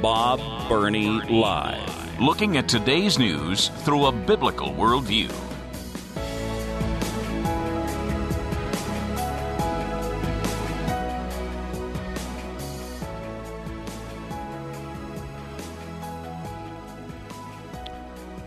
[0.00, 2.20] Bob Burney Live.
[2.20, 5.32] Looking at today's news through a biblical worldview.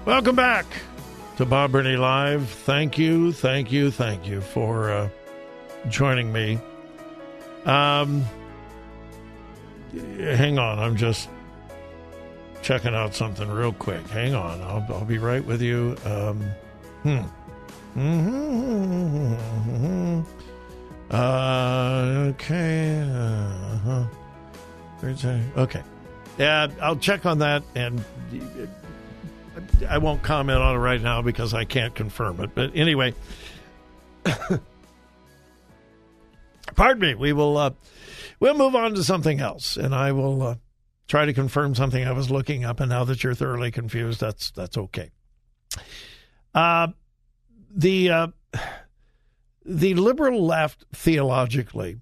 [0.05, 0.65] Welcome back
[1.37, 2.49] to Bob Burney Live.
[2.49, 5.07] Thank you, thank you, thank you for uh,
[5.87, 6.59] joining me.
[7.63, 8.25] Um,
[9.93, 11.29] hang on, I'm just
[12.63, 14.07] checking out something real quick.
[14.07, 15.95] Hang on, I'll, I'll be right with you.
[16.05, 16.41] Um,
[17.03, 17.19] hmm.
[17.95, 19.37] Mm-hmm.
[21.11, 22.99] Uh, okay.
[22.99, 24.05] Uh-huh.
[25.55, 25.83] Okay.
[26.39, 28.03] Yeah, I'll check on that and
[29.87, 32.51] I won't comment on it right now because I can't confirm it.
[32.53, 33.13] But anyway,
[36.75, 37.15] pardon me.
[37.15, 37.71] We will uh,
[38.39, 40.55] we'll move on to something else, and I will uh,
[41.07, 42.79] try to confirm something I was looking up.
[42.79, 45.11] And now that you're thoroughly confused, that's that's okay.
[46.53, 46.89] Uh,
[47.75, 48.27] the uh,
[49.65, 51.99] the liberal left theologically,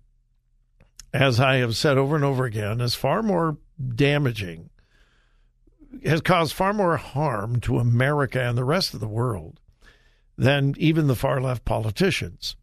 [1.13, 3.57] as I have said over and over again, is far more
[3.95, 4.69] damaging
[6.03, 9.59] has caused far more harm to America and the rest of the world
[10.38, 12.55] than even the far left politicians.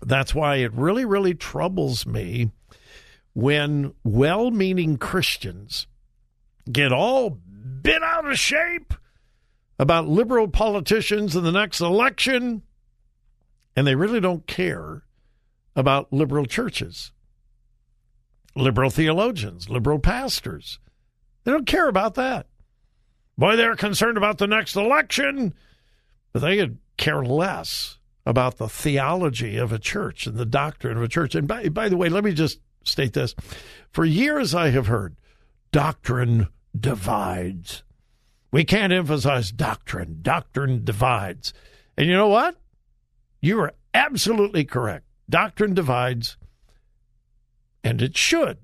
[0.00, 2.50] That's why it really, really troubles me
[3.34, 5.86] when well meaning Christians
[6.70, 8.94] get all bent out of shape
[9.78, 12.62] about liberal politicians in the next election,
[13.74, 15.02] and they really don't care
[15.74, 17.12] about liberal churches,
[18.54, 20.78] liberal theologians, liberal pastors.
[21.46, 22.48] They don't care about that.
[23.38, 25.54] Boy, they're concerned about the next election,
[26.32, 31.04] but they could care less about the theology of a church and the doctrine of
[31.04, 31.36] a church.
[31.36, 33.36] And by, by the way, let me just state this.
[33.92, 35.14] For years, I have heard
[35.70, 37.84] doctrine divides.
[38.50, 40.18] We can't emphasize doctrine.
[40.22, 41.54] Doctrine divides.
[41.96, 42.56] And you know what?
[43.40, 45.04] You are absolutely correct.
[45.30, 46.38] Doctrine divides,
[47.84, 48.58] and it should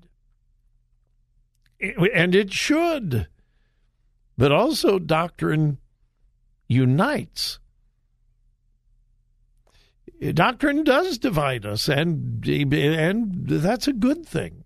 [2.13, 3.27] and it should.
[4.37, 5.77] But also, doctrine
[6.67, 7.59] unites.
[10.33, 14.63] Doctrine does divide us, and and that's a good thing.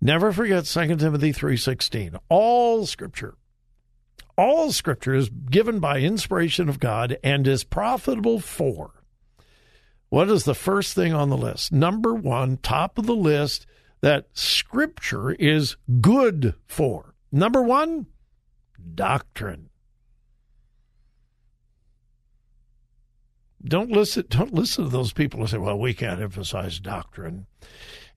[0.00, 2.18] Never forget 2 Timothy 3:16.
[2.28, 3.36] All scripture
[4.40, 9.04] all scripture is given by inspiration of God and is profitable for.
[10.08, 11.72] What is the first thing on the list?
[11.72, 13.66] Number 1, top of the list
[14.00, 17.14] that Scripture is good for.
[17.30, 18.06] Number one,
[18.94, 19.68] doctrine.
[23.62, 24.24] Don't listen.
[24.28, 27.46] Don't listen to those people who say, "Well, we can't emphasize doctrine."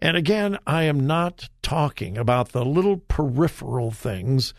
[0.02, 4.54] And again, I am not talking about the little peripheral things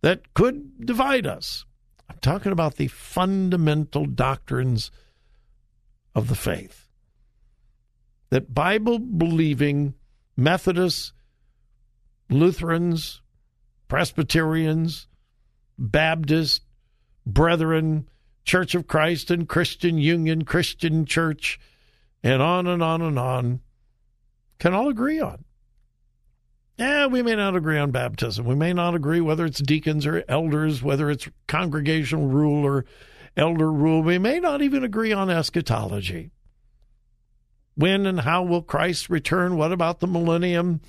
[0.00, 1.64] that could divide us.
[2.08, 4.90] I'm talking about the fundamental doctrines
[6.14, 6.88] of the faith.
[8.30, 9.94] That Bible believing
[10.36, 11.12] Methodists,
[12.28, 13.22] Lutherans,
[13.88, 15.06] Presbyterians,
[15.78, 16.60] Baptists,
[17.26, 18.08] Brethren,
[18.44, 21.58] Church of Christ and Christian Union, Christian Church,
[22.22, 23.60] and on and on and on
[24.58, 25.44] can all agree on.
[26.76, 28.44] Yeah, we may not agree on baptism.
[28.46, 32.84] We may not agree whether it's deacons or elders, whether it's congregational rule or
[33.36, 34.02] elder rule.
[34.02, 36.30] We may not even agree on eschatology.
[37.74, 39.56] When and how will Christ return?
[39.56, 40.80] What about the millennium?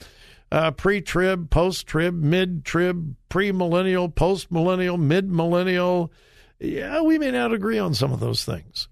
[0.51, 6.11] Uh, Pre trib, post trib, mid trib, pre millennial, post millennial, mid millennial.
[6.59, 8.87] Yeah, we may not agree on some of those things.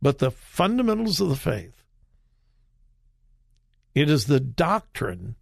[0.00, 1.82] But the fundamentals of the faith,
[3.94, 5.34] it is the doctrine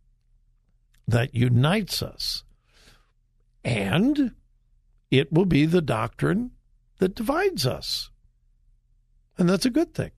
[1.06, 2.42] that unites us.
[3.64, 4.32] And
[5.10, 6.52] it will be the doctrine
[6.98, 8.10] that divides us.
[9.36, 10.12] And that's a good thing.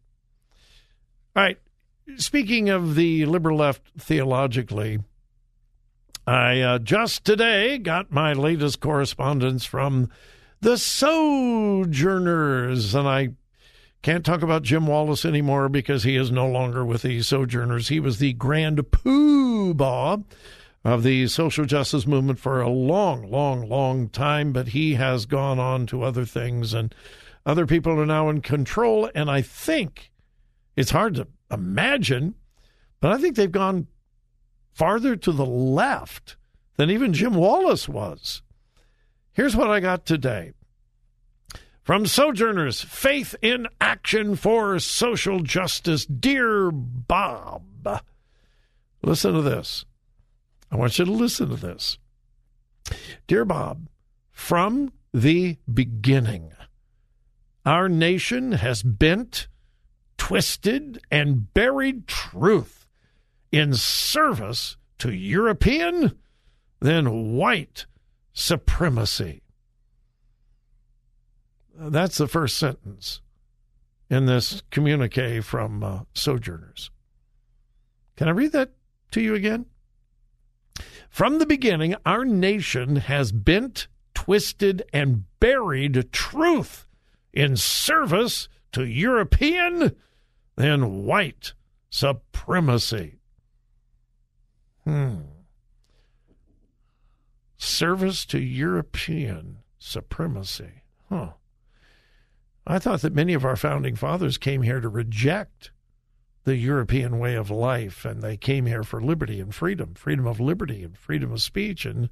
[1.39, 1.59] All right.
[2.17, 4.99] Speaking of the liberal left theologically,
[6.27, 10.11] I uh, just today got my latest correspondence from
[10.61, 11.87] the Sojourners.
[12.93, 13.29] And I
[14.03, 17.87] can't talk about Jim Wallis anymore because he is no longer with the Sojourners.
[17.87, 20.25] He was the grand poobah
[20.83, 25.61] of the social justice movement for a long, long, long time, but he has gone
[25.61, 26.93] on to other things, and
[27.47, 29.09] other people are now in control.
[29.15, 30.11] And I think
[30.79, 32.37] it's hard to imagine,
[33.01, 33.89] but I think they've gone
[34.73, 36.37] farther to the left
[36.77, 38.43] than even Jim Wallis was.
[39.33, 40.53] Here's what I got today.
[41.83, 46.07] From Sojourners, Faith in Action for Social Justice.
[46.07, 47.65] Dear Bob,
[49.03, 49.85] listen to this.
[50.71, 51.99] I want you to listen to this.
[53.27, 53.89] Dear Bob,
[54.31, 56.53] from the beginning,
[57.67, 59.49] our nation has bent,
[60.19, 62.87] twisted, and buried truth
[63.51, 66.19] in service to European,
[66.81, 67.87] then white
[68.33, 69.43] supremacy.
[71.75, 73.23] That's the first sentence
[74.11, 76.91] in this communique from uh, Sojourners.
[78.17, 78.73] Can I read that
[79.13, 79.67] to you again?
[81.09, 86.87] From the beginning, our nation has bent, twisted, and buried truth
[87.33, 89.97] in service to European,
[90.59, 91.53] then white
[91.89, 93.21] supremacy.
[94.85, 95.17] Hmm.
[97.57, 100.83] Service to European supremacy.
[101.09, 101.31] Huh.
[102.67, 105.71] I thought that many of our founding fathers came here to reject
[106.45, 110.41] the European way of life, and they came here for liberty and freedom, freedom of
[110.41, 112.11] liberty and freedom of speech, and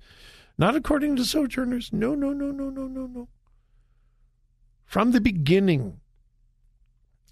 [0.58, 1.92] not according to sojourners.
[1.92, 3.28] No, no, no, no, no, no, no.
[4.84, 6.00] From the beginning,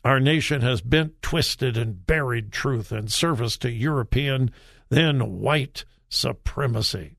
[0.04, 4.50] our nation has bent, twisted, and buried truth in service to European,
[4.90, 7.16] then white supremacy.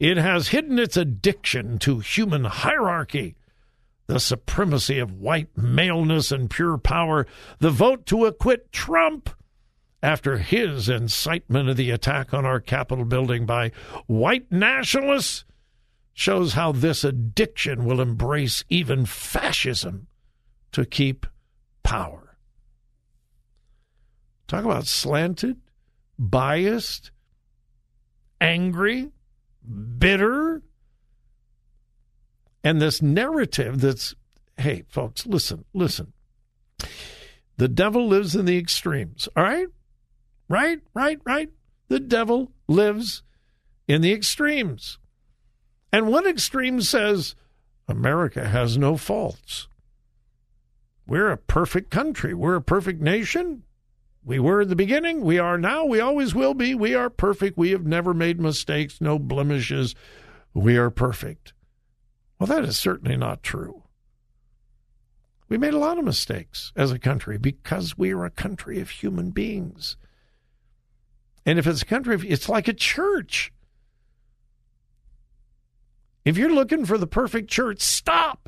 [0.00, 3.36] It has hidden its addiction to human hierarchy
[4.06, 7.26] the supremacy of white maleness and pure power,
[7.58, 9.30] the vote to acquit Trump
[10.02, 13.70] after his incitement of the attack on our Capitol building by
[14.06, 15.44] white nationalists
[16.12, 20.06] shows how this addiction will embrace even fascism
[20.70, 21.26] to keep
[21.84, 22.36] power.
[24.48, 25.60] Talk about slanted,
[26.18, 27.12] biased,
[28.40, 29.10] angry,
[29.98, 30.62] bitter,
[32.64, 34.14] and this narrative that's,
[34.58, 36.12] hey, folks, listen, listen.
[37.56, 39.68] The devil lives in the extremes, all right?
[40.48, 41.50] Right, right, right.
[41.88, 43.22] The devil lives
[43.86, 44.98] in the extremes.
[45.92, 47.36] And one extreme says
[47.86, 49.68] America has no faults.
[51.06, 52.34] We're a perfect country.
[52.34, 53.64] We're a perfect nation.
[54.24, 55.20] We were in the beginning.
[55.20, 55.84] We are now.
[55.84, 56.74] We always will be.
[56.74, 57.58] We are perfect.
[57.58, 59.94] We have never made mistakes, no blemishes.
[60.54, 61.52] We are perfect.
[62.38, 63.82] Well, that is certainly not true.
[65.48, 68.88] We made a lot of mistakes as a country because we are a country of
[68.88, 69.96] human beings.
[71.44, 73.52] And if it's a country, it's like a church.
[76.24, 78.43] If you're looking for the perfect church, stop.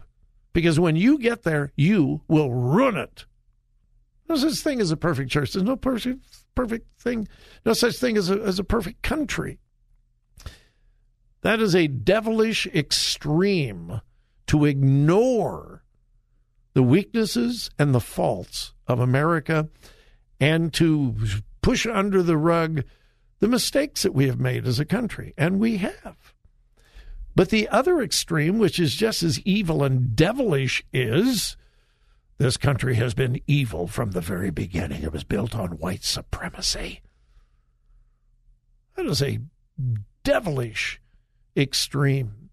[0.56, 3.26] Because when you get there, you will ruin it.
[4.26, 5.53] No such thing as a perfect church.
[5.53, 6.25] There's no perfect,
[6.55, 7.29] perfect thing,
[7.67, 9.58] no such thing as a, as a perfect country.
[11.43, 14.00] That is a devilish extreme
[14.47, 15.85] to ignore
[16.73, 19.69] the weaknesses and the faults of America
[20.40, 21.16] and to
[21.61, 22.83] push under the rug
[23.40, 25.35] the mistakes that we have made as a country.
[25.37, 26.33] And we have.
[27.37, 31.59] But the other extreme, which is just as evil and devilish, is
[32.38, 35.02] this country has been evil from the very beginning.
[35.02, 37.02] It was built on white supremacy.
[38.95, 39.40] That is a
[40.25, 40.99] devilish
[41.55, 42.49] extreme.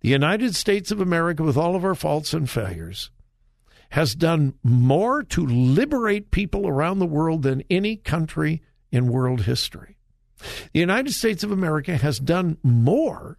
[0.00, 3.10] The United States of America, with all of our faults and failures,
[3.90, 9.93] has done more to liberate people around the world than any country in world history.
[10.72, 13.38] The United States of America has done more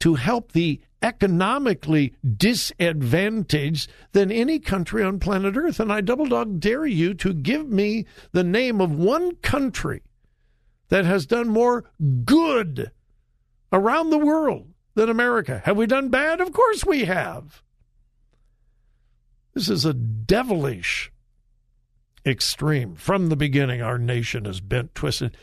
[0.00, 5.80] to help the economically disadvantaged than any country on planet Earth.
[5.80, 10.02] And I double dog dare you to give me the name of one country
[10.88, 11.84] that has done more
[12.24, 12.90] good
[13.72, 15.62] around the world than America.
[15.64, 16.40] Have we done bad?
[16.40, 17.62] Of course we have.
[19.54, 21.12] This is a devilish
[22.24, 22.94] extreme.
[22.94, 25.36] From the beginning, our nation is bent, twisted,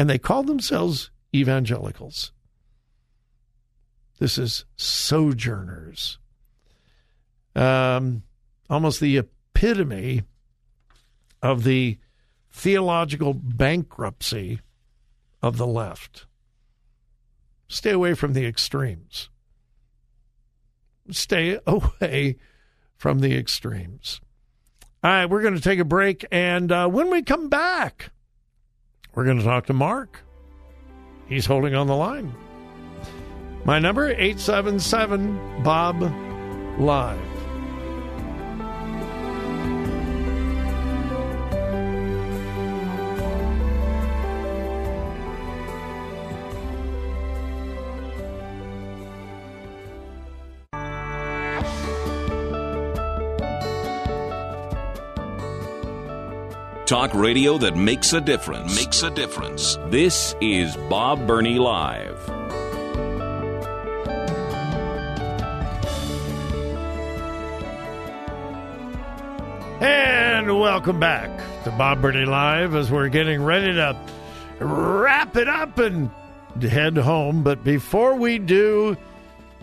[0.00, 2.32] and they call themselves evangelicals.
[4.18, 6.18] This is sojourners.
[7.54, 8.22] Um,
[8.70, 10.22] almost the epitome
[11.42, 11.98] of the
[12.50, 14.60] theological bankruptcy
[15.42, 16.24] of the left.
[17.68, 19.28] Stay away from the extremes.
[21.10, 22.38] stay away
[22.96, 24.22] from the extremes.
[25.04, 28.12] All right, we're going to take a break, and uh, when we come back,
[29.14, 30.22] we're going to talk to Mark.
[31.26, 32.34] He's holding on the line.
[33.64, 36.00] My number 877 Bob
[36.78, 37.39] Live.
[56.90, 58.74] Talk radio that makes a difference.
[58.74, 59.78] Makes a difference.
[59.90, 62.18] This is Bob Burney Live.
[69.80, 71.30] And welcome back
[71.62, 73.96] to Bob Burney Live as we're getting ready to
[74.58, 76.10] wrap it up and
[76.60, 77.44] head home.
[77.44, 78.96] But before we do,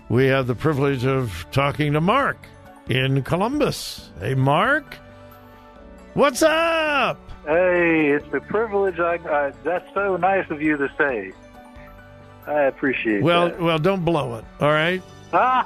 [0.08, 2.38] we have the privilege of talking to Mark
[2.88, 4.12] in Columbus.
[4.22, 4.98] Hey, Mark.
[6.18, 7.20] What's up?
[7.46, 9.00] Hey, it's a privilege.
[9.00, 11.32] I, I, that's so nice of you to say.
[12.48, 13.62] I appreciate Well, that.
[13.62, 14.46] well, don't blow it.
[14.60, 15.04] All right.
[15.32, 15.64] All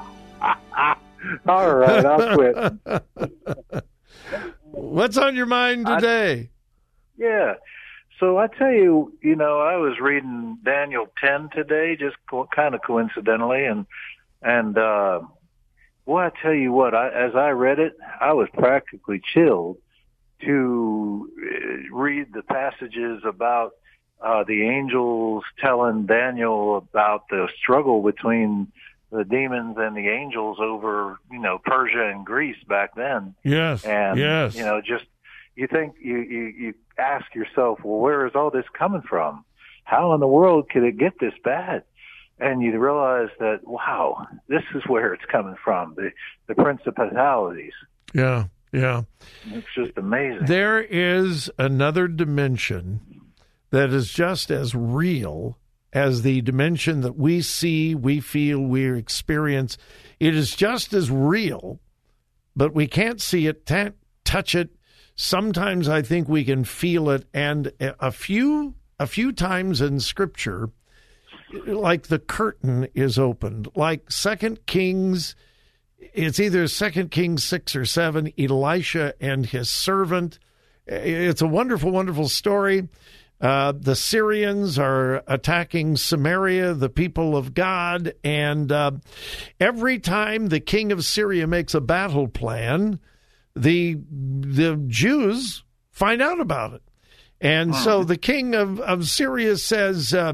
[1.74, 3.84] right, I'll quit.
[4.72, 6.50] What's on your mind today?
[7.18, 7.54] Yeah.
[8.20, 12.76] So I tell you, you know, I was reading Daniel 10 today, just co- kind
[12.76, 13.86] of coincidentally, and
[14.42, 15.22] and uh,
[16.06, 19.78] well, I tell you what, I, as I read it, I was practically chilled
[20.42, 23.74] to uh, read the passages about
[24.22, 28.72] uh, the angels telling Daniel about the struggle between
[29.12, 33.36] the demons and the angels over, you know, Persia and Greece back then.
[33.44, 33.84] yes.
[33.84, 34.56] And yes.
[34.56, 35.06] you know, just
[35.56, 39.44] you think you, you you ask yourself, well, where is all this coming from?
[39.84, 41.84] How in the world could it get this bad?
[42.40, 46.12] And you realize that wow, this is where it's coming from the
[46.48, 47.74] the principalities.
[48.14, 48.46] yeah.
[48.72, 49.04] Yeah.
[49.48, 50.46] It's just amazing.
[50.46, 53.02] There is another dimension
[53.72, 55.58] that is just as real
[55.94, 59.78] as the dimension that we see, we feel, we experience.
[60.20, 61.80] It is just as real,
[62.56, 64.70] but we can't see it, can't touch it.
[65.16, 70.70] Sometimes I think we can feel it, and a few a few times in Scripture,
[71.66, 75.36] like the curtain is opened, like Second Kings
[76.14, 78.32] it's either Second Kings six or seven.
[78.38, 80.40] Elisha and his servant.
[80.86, 82.90] It's a wonderful, wonderful story.
[83.40, 88.92] Uh, the Syrians are attacking Samaria, the people of God, and uh,
[89.60, 93.00] every time the king of Syria makes a battle plan,
[93.56, 96.84] the the Jews find out about it,
[97.40, 100.14] and so the king of of Syria says.
[100.14, 100.34] Uh,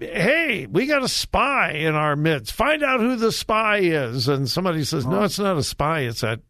[0.00, 2.52] hey, we got a spy in our midst.
[2.52, 4.28] Find out who the spy is.
[4.28, 6.00] And somebody says, no, it's not a spy.
[6.00, 6.40] It's that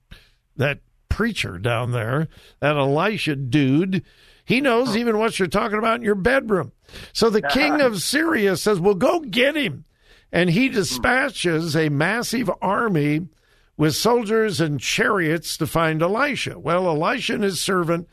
[0.56, 2.28] that preacher down there,
[2.60, 4.04] that Elisha dude.
[4.44, 6.72] He knows even what you're talking about in your bedroom.
[7.12, 9.84] So the king of Syria says, well, go get him.
[10.32, 13.28] And he dispatches a massive army
[13.76, 16.58] with soldiers and chariots to find Elisha.
[16.58, 18.08] Well, Elisha and his servant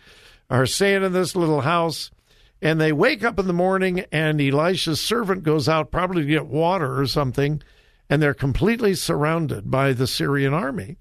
[0.49, 2.11] are staying in this little house
[2.61, 6.47] and they wake up in the morning and Elisha's servant goes out probably to get
[6.47, 7.61] water or something.
[8.09, 10.97] And they're completely surrounded by the Syrian army.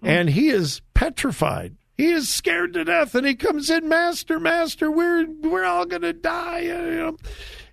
[0.00, 0.06] Hmm.
[0.06, 1.76] And he is petrified.
[1.96, 6.02] He is scared to death and he comes in master master we're we're all going
[6.02, 6.60] to die.
[6.60, 7.16] You know?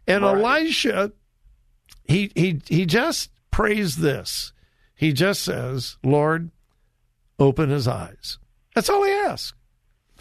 [0.07, 0.37] and Right.
[0.37, 1.11] Elisha
[2.05, 4.53] he he he just prays this.
[4.93, 6.51] He just says lord
[7.39, 8.37] open his eyes.
[8.75, 9.53] That's all he asks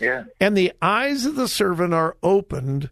[0.01, 0.25] yeah.
[0.41, 2.91] and the eyes of the servant are opened,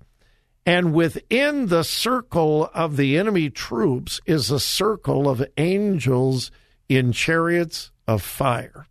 [0.66, 6.50] and within the circle of the enemy troops is a circle of angels
[6.88, 8.86] in chariots of fire.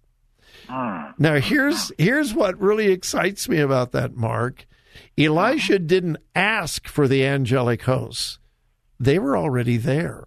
[0.68, 1.12] Hmm.
[1.18, 4.66] Now here's here's what really excites me about that, Mark.
[5.18, 5.84] Elisha uh-huh.
[5.86, 8.40] didn't ask for the angelic hosts.
[9.00, 10.26] They were already there.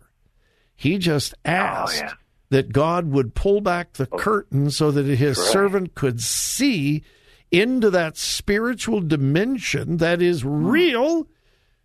[0.75, 2.13] He just oh, asked yeah.
[2.51, 7.03] that God would pull back the oh, curtain so that his servant could see
[7.51, 11.27] into that spiritual dimension that is real,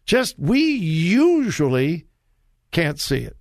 [0.05, 2.05] just we usually
[2.72, 3.36] can't see it.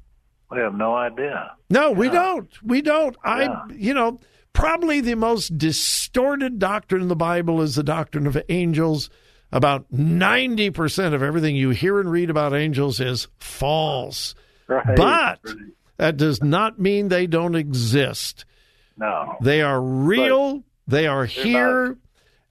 [0.50, 1.52] We have no idea.
[1.70, 2.48] No, we don't.
[2.62, 3.16] We don't.
[3.24, 3.62] I, Yeah.
[3.74, 4.20] you know,
[4.52, 9.10] probably the most distorted doctrine in the Bible is the doctrine of angels.
[9.52, 14.34] About 90% of everything you hear and read about angels is false.
[14.66, 14.96] Right.
[14.96, 15.40] But
[15.96, 18.44] that does not mean they don't exist.
[18.96, 19.36] no.
[19.40, 20.64] They are real.
[20.86, 21.96] They are here.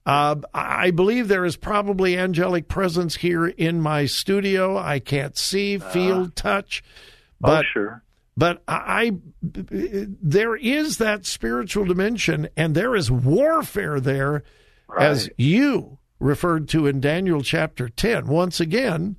[0.06, 4.76] Uh, I believe there is probably angelic presence here in my studio.
[4.76, 8.02] I can't see, feel, touch, oh, but sure.
[8.36, 14.42] But I, there is that spiritual dimension, and there is warfare there,
[14.88, 15.06] Right.
[15.08, 18.26] as you referred to in Daniel chapter ten.
[18.26, 19.16] Once again,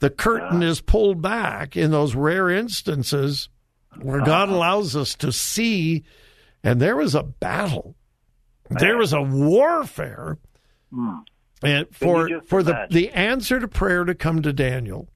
[0.00, 3.48] the curtain is pulled back in those rare instances
[4.00, 4.56] where God Uh-huh.
[4.56, 6.02] allows us to see,
[6.64, 7.94] and there is a battle,
[8.70, 10.38] there is a warfare,
[11.62, 15.08] and for for the the answer to prayer to come to Daniel.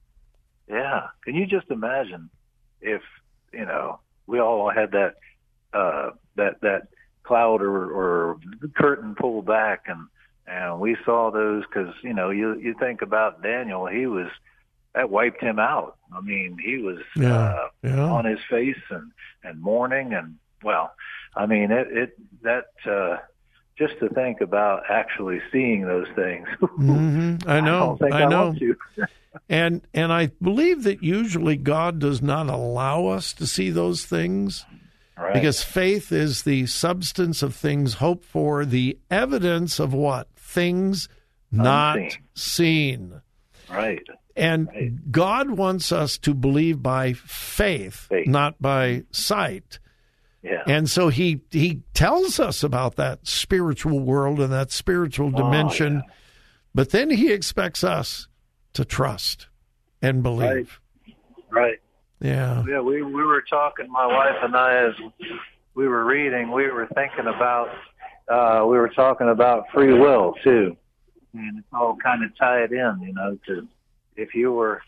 [0.67, 1.07] Yeah.
[1.25, 2.29] Can you just imagine
[2.79, 3.01] if,
[3.51, 5.15] you know, we all had that
[5.73, 6.87] uh that that
[7.23, 8.37] cloud or or
[8.75, 10.07] curtain pulled back and
[10.47, 14.27] and we saw those cuz you know, you you think about Daniel, he was
[14.93, 15.97] that wiped him out.
[16.15, 18.03] I mean, he was Yeah, uh yeah.
[18.03, 19.11] on his face and
[19.43, 20.93] and mourning and well,
[21.35, 23.17] I mean, it it that uh
[23.79, 26.47] just to think about actually seeing those things.
[26.59, 28.53] hmm I know, think I, I, know,
[29.49, 34.65] and and I believe that usually God does not allow us to see those things
[35.17, 35.33] right.
[35.33, 41.07] because faith is the substance of things hoped for, the evidence of what things
[41.51, 42.19] not Unseen.
[42.35, 43.21] seen.
[43.71, 44.03] right.
[44.35, 45.11] And Right.
[45.11, 48.27] God wants us to believe by faith, Faith.
[48.27, 49.79] not by sight.
[50.41, 50.63] Yeah.
[50.67, 56.03] And so he he tells us about that spiritual world and that spiritual Oh, dimension,
[56.73, 58.27] but then he expects us
[58.73, 59.47] to trust
[60.01, 60.79] and believe.
[61.49, 61.79] right.
[62.21, 62.63] Yeah.
[62.67, 64.93] Yeah, we we were talking, my wife and I, as
[65.75, 67.69] we were reading, we were thinking about,
[68.27, 70.75] uh, we were talking about free will too,
[71.33, 73.37] and it's all kind of tied in, you know.
[73.47, 73.67] To
[74.17, 74.81] if you were,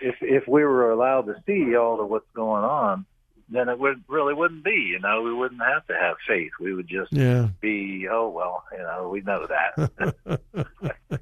[0.00, 3.04] if if we were allowed to see all of what's going on,
[3.50, 5.22] then it would really wouldn't be, you know.
[5.22, 6.52] We wouldn't have to have faith.
[6.60, 7.48] We would just Yeah.
[7.60, 10.40] be, oh well, you know, we know that.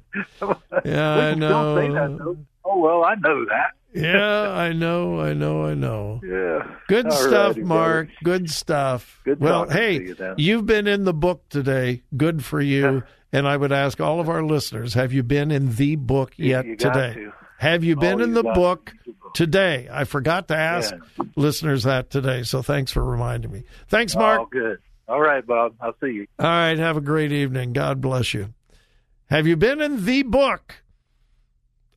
[0.85, 2.37] Yeah, I say that, know.
[2.65, 3.71] Oh well, I know that.
[3.93, 6.21] Yeah, I know, I know, I know.
[6.23, 6.67] Yeah.
[6.87, 8.07] Good All stuff, righty, Mark.
[8.07, 8.19] brother.
[8.23, 9.21] Good stuff.
[9.23, 12.03] Good well, hey, you you've been in the book today.
[12.15, 13.03] Good for you.
[13.33, 16.65] and I would ask all of our listeners, have you been in the book yet
[16.65, 17.27] you today?
[17.59, 18.93] Have you been Oh, in you the book
[19.33, 19.87] today?
[19.91, 21.25] I forgot to ask Yeah.
[21.35, 23.63] listeners that today, so thanks for reminding me.
[23.87, 24.51] Thanks, Oh, Mark.
[24.51, 24.79] good.
[25.07, 25.73] All right, Bob.
[25.81, 26.27] I'll see you.
[26.39, 27.73] All right, have a great evening.
[27.73, 28.53] God bless you.
[29.29, 30.75] Have you been in the book?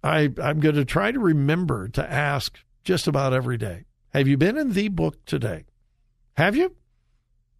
[0.02, 3.84] I I'm going to try to remember to ask just about every day.
[4.14, 5.64] Have you been in the book today?
[6.38, 6.74] Have you?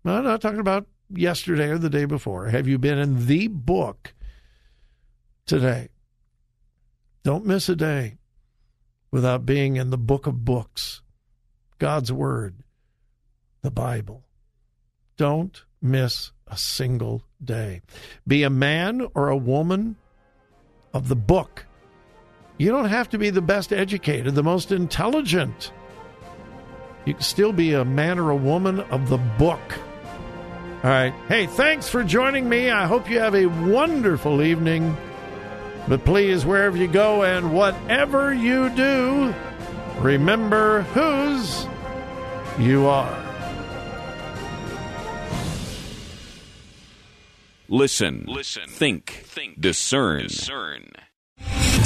[0.04, 2.46] No, I'm not talking about yesterday or the day before.
[2.46, 4.14] Have you been in the book
[5.44, 5.88] today?
[7.22, 8.16] Don't miss a day
[9.10, 11.02] without being in the book of books,
[11.78, 12.62] God's Word,
[13.62, 14.24] the Bible.
[15.16, 17.82] Don't miss a single day.
[18.26, 19.96] Be a man or a woman
[20.94, 21.66] of the book.
[22.58, 25.72] You don't have to be the best educated, the most intelligent.
[27.04, 29.60] You can still be a man or a woman of the book.
[30.82, 31.14] All right.
[31.28, 32.70] Hey, thanks for joining me.
[32.70, 34.96] I hope you have a wonderful evening.
[35.88, 39.34] But please, wherever you go and whatever you do,
[39.98, 41.66] remember whose
[42.58, 43.16] you are.
[47.68, 48.24] Listen.
[48.26, 48.68] Listen.
[48.68, 49.22] Think.
[49.24, 49.60] Think.
[49.60, 50.22] Discern.
[50.24, 50.90] Discern.